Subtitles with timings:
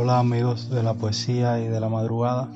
[0.00, 2.52] Hola amigos de la poesía y de la madrugada.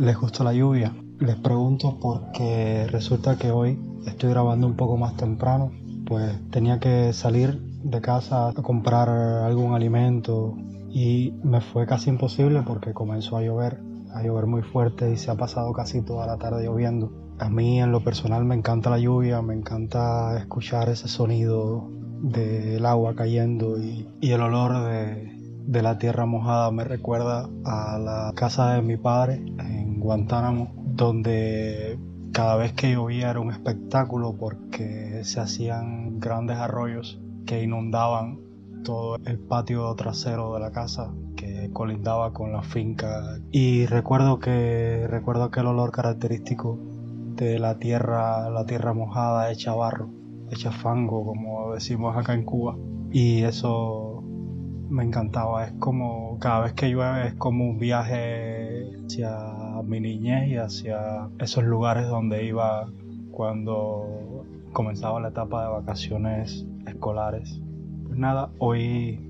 [0.00, 0.92] ¿Les gustó la lluvia?
[1.20, 5.70] Les pregunto porque resulta que hoy estoy grabando un poco más temprano,
[6.06, 10.56] pues tenía que salir de casa a comprar algún alimento
[10.88, 13.80] y me fue casi imposible porque comenzó a llover,
[14.12, 17.12] a llover muy fuerte y se ha pasado casi toda la tarde lloviendo.
[17.38, 21.88] A mí en lo personal me encanta la lluvia, me encanta escuchar ese sonido
[22.22, 25.29] del agua cayendo y, el olor de,
[25.66, 31.98] de la tierra mojada me recuerda a la casa de mi padre en Guantánamo, donde
[32.32, 38.38] cada vez que llovía era un espectáculo porque se hacían grandes arroyos que inundaban
[38.84, 43.38] todo el patio trasero de la casa que colindaba con la finca.
[43.50, 46.78] Y recuerdo que recuerdo aquel olor característico
[47.36, 50.10] de la tierra la tierra mojada hecha barro
[50.50, 52.76] hecha fango como decimos acá en Cuba.
[53.12, 54.09] Y eso
[54.90, 59.30] me encantaba es como cada vez que llueve es como un viaje hacia
[59.84, 62.88] mi niñez y hacia esos lugares donde iba
[63.30, 67.60] cuando comenzaba la etapa de vacaciones escolares.
[68.04, 69.20] Pues nada, hoy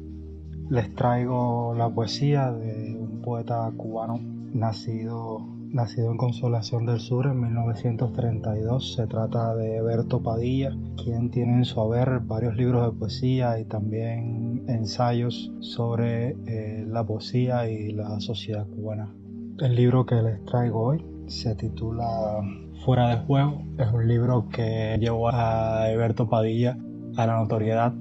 [0.71, 4.19] les traigo la poesía de un poeta cubano
[4.53, 8.95] nacido, nacido en Consolación del Sur en 1932.
[8.95, 13.65] Se trata de Berto Padilla, quien tiene en su haber varios libros de poesía y
[13.65, 19.15] también ensayos sobre eh, la poesía y la sociedad cubana.
[19.59, 22.41] El libro que les traigo hoy se titula
[22.85, 23.63] Fuera de Juego.
[23.79, 26.77] Es un libro que llevó a Eberto Padilla
[27.17, 27.93] a la notoriedad,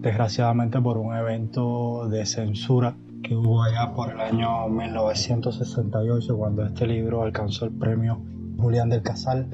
[0.00, 2.96] desgraciadamente por un evento de censura
[3.26, 8.22] que hubo allá por el año 1968 cuando este libro alcanzó el premio
[8.56, 9.48] Julián del Casal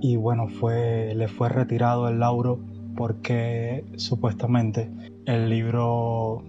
[0.00, 2.60] y bueno, fue, le fue retirado el lauro
[2.96, 4.92] porque supuestamente
[5.26, 6.44] el libro,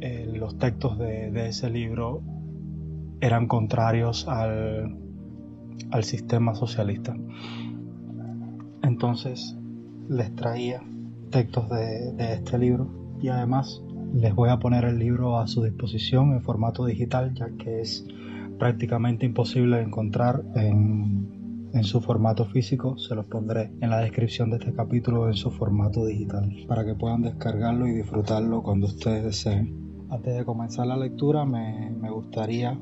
[0.00, 2.22] eh, los textos de, de, ese libro
[3.20, 4.96] eran contrarios al,
[5.90, 7.14] al sistema socialista.
[8.82, 9.58] Entonces
[10.08, 10.82] les traía
[11.30, 12.88] textos de, este libro
[13.20, 13.82] y además
[14.14, 18.06] les voy a poner el libro a su disposición en formato digital ya que es
[18.58, 22.98] prácticamente imposible encontrar en, en, su formato físico.
[22.98, 26.94] Se los pondré en la descripción de este capítulo en su formato digital para que
[26.94, 30.06] puedan descargarlo y disfrutarlo cuando ustedes deseen.
[30.10, 32.78] Antes de comenzar la lectura me, me gustaría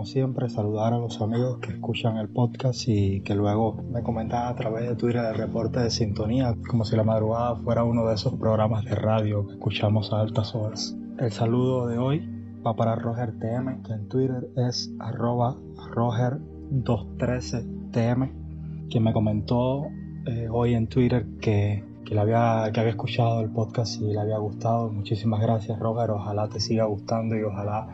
[0.00, 4.46] como siempre, saludar a los amigos que escuchan el podcast y que luego me comentan
[4.46, 8.14] a través de Twitter el reporte de sintonía, como si la madrugada fuera uno de
[8.14, 10.96] esos programas de radio que escuchamos a altas horas.
[11.18, 12.26] El saludo de hoy
[12.66, 15.58] va para Roger TM, que en Twitter es arroba
[15.92, 19.84] Roger213TM, que me comentó
[20.24, 24.18] eh, hoy en Twitter que, que, le había, que había escuchado el podcast y le
[24.18, 24.90] había gustado.
[24.90, 27.86] Muchísimas gracias Roger, ojalá te siga gustando y ojalá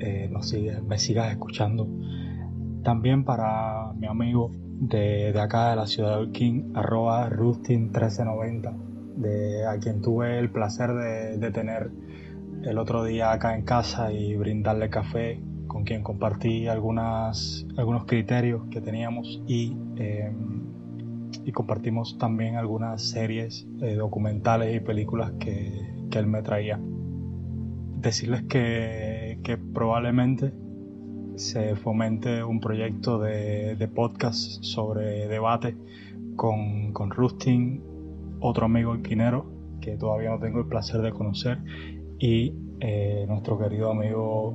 [0.00, 0.30] eh,
[0.86, 1.88] me sigas escuchando.
[2.82, 4.50] También para mi amigo
[4.80, 8.76] de, de acá de la ciudad de King, arroba Rustin1390,
[9.16, 11.90] de, a quien tuve el placer de, de, tener
[12.62, 18.62] el otro día acá en casa y brindarle café, con quien compartí algunas, algunos criterios
[18.70, 20.62] que teníamos y, em,
[21.44, 25.72] y compartimos también algunas series eh, documentales y películas que,
[26.10, 26.80] que él me traía.
[28.00, 30.52] Decirles que que probablemente
[31.36, 35.76] se fomente un proyecto de, podcast sobre debate
[36.36, 37.82] con, con Rustin,
[38.40, 39.46] otro amigo inquinero
[39.80, 41.58] que todavía no tengo el placer de conocer,
[42.18, 44.54] y eh, nuestro querido amigo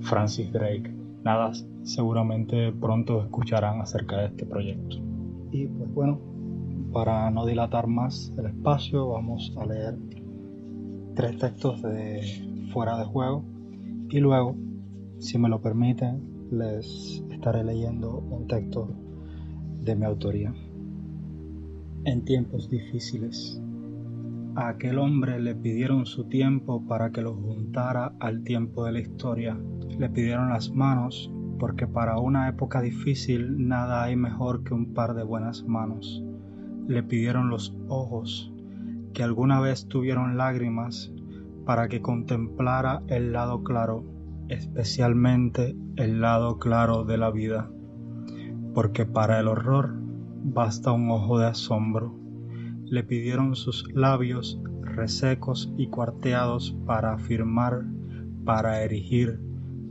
[0.00, 0.94] Francis Drake.
[1.24, 1.52] Nada,
[1.82, 4.96] seguramente pronto escucharán acerca de este proyecto.
[5.52, 6.18] Y pues bueno,
[6.92, 9.98] para no dilatar más el espacio, vamos a leer
[11.14, 12.22] tres textos de
[12.72, 13.44] fuera de juego
[14.10, 14.56] y luego,
[15.18, 18.88] si me lo permiten, les estaré leyendo un texto
[19.82, 20.54] de mi autoría.
[22.04, 23.60] En tiempos difíciles,
[24.54, 29.00] a aquel hombre le pidieron su tiempo para que lo juntara al tiempo de la
[29.00, 29.58] historia.
[29.98, 35.14] Le pidieron las manos porque para una época difícil nada hay mejor que un par
[35.14, 36.24] de buenas manos.
[36.86, 38.52] Le pidieron los ojos,
[39.12, 41.12] que alguna vez tuvieron lágrimas
[41.68, 44.02] para que contemplara el lado claro,
[44.48, 47.70] especialmente el lado claro de la vida,
[48.72, 49.92] porque para el horror
[50.44, 52.18] basta un ojo de asombro.
[52.86, 57.84] Le pidieron sus labios resecos y cuarteados para afirmar,
[58.46, 59.38] para erigir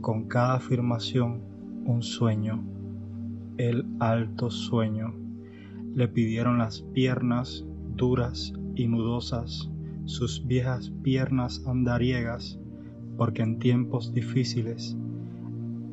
[0.00, 1.44] con cada afirmación
[1.84, 2.60] un sueño,
[3.56, 5.14] el alto sueño.
[5.94, 7.64] Le pidieron las piernas
[7.94, 9.70] duras y nudosas
[10.08, 12.58] sus viejas piernas andariegas
[13.18, 14.96] porque en tiempos difíciles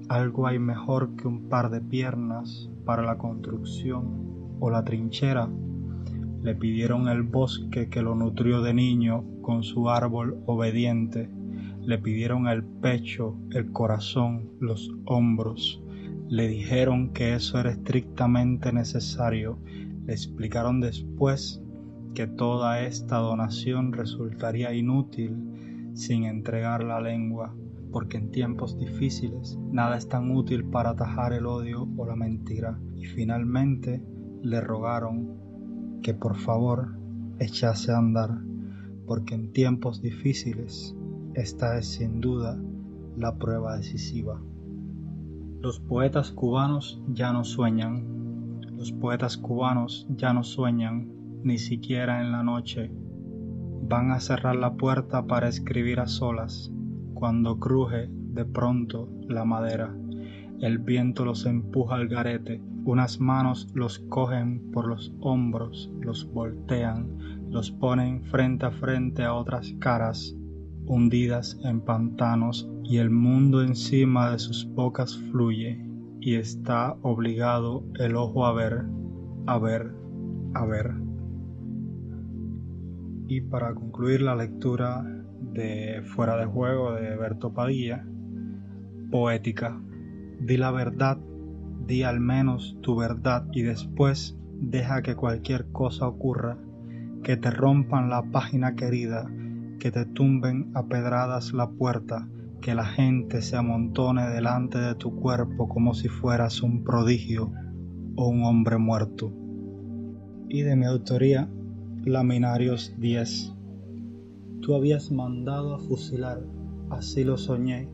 [0.08, 5.50] algo hay mejor que un par de piernas para la construcción o la trinchera.
[6.44, 11.28] Le pidieron el bosque que lo nutrió de niño con su árbol obediente.
[11.82, 15.82] Le pidieron el pecho, el corazón, los hombros.
[16.30, 19.58] Le dijeron que eso era estrictamente necesario.
[20.06, 21.65] Le explicaron después
[22.16, 27.54] que toda esta donación resultaría inútil sin entregar la lengua
[27.96, 32.78] porque en tiempos difíciles nada es tan útil para atajar el odio o la mentira.
[32.94, 34.04] Y finalmente
[34.42, 37.00] le rogaron que por favor
[37.40, 38.32] echase a andar,
[39.08, 40.94] porque en tiempos difíciles
[41.36, 42.62] esta es sin duda
[43.16, 44.42] la prueba decisiva.
[45.62, 51.15] Los poetas cubanos ya no sueñan, los poetas cubanos ya no sueñan,
[51.46, 52.92] ni siquiera en la noche.
[53.88, 56.72] Van a cerrar la puerta para escribir a solas
[57.14, 59.96] cuando cruje de pronto la madera.
[60.60, 67.50] El viento los empuja al garete, unas manos los cogen por los hombros, los voltean,
[67.52, 70.36] los ponen frente a frente a otras caras,
[70.88, 75.80] hundidas en pantanos, y el mundo encima de sus bocas fluye,
[76.20, 78.86] y está obligado el ojo a ver,
[79.46, 79.92] a ver,
[80.54, 81.05] a ver.
[83.28, 85.04] Y para concluir la lectura
[85.54, 88.06] de Fuera de Juego de Berto Padilla,
[89.10, 89.82] poética.
[90.40, 91.18] Di la verdad,
[91.88, 96.58] di al menos tu verdad y después deja que cualquier cosa ocurra,
[97.24, 99.28] que te rompan la página querida,
[99.80, 102.28] que te tumben a pedradas la puerta,
[102.62, 107.52] que la gente se amontone delante de tu cuerpo como si fueras un prodigio
[108.16, 109.34] o un hombre muerto.
[110.50, 111.50] Y de mi autoría,
[112.06, 113.52] Laminarios 10.
[114.62, 116.40] Tú habías mandado a fusilar,
[116.92, 117.90] así lo soñé.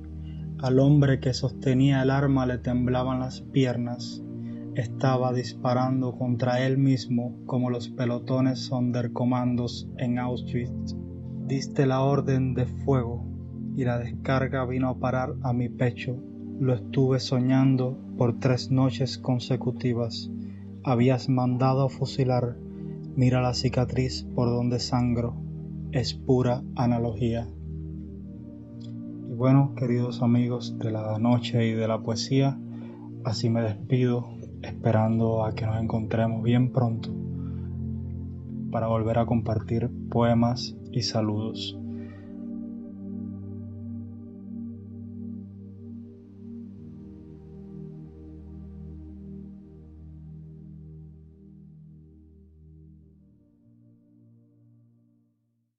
[0.59, 4.21] Al hombre que sostenía el arma le temblaban las piernas.
[4.75, 10.93] Estaba disparando contra él mismo como los pelotones sondercomandos en Auschwitz.
[11.47, 13.25] Diste la orden de fuego
[13.77, 16.21] y la descarga vino a parar a mi pecho.
[16.59, 20.29] Lo estuve soñando por tres noches consecutivas.
[20.83, 22.57] Habías mandado a fusilar.
[23.15, 25.35] Mira la cicatriz por donde sangro
[25.91, 27.45] es pura analogía.
[29.29, 32.57] Y bueno, queridos amigos de la noche y de la poesía,
[33.25, 34.29] así me despido,
[34.61, 37.09] esperando a que nos encontremos bien pronto
[38.71, 41.80] para volver a compartir poemas y saludos.